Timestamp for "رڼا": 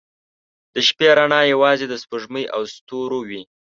1.17-1.41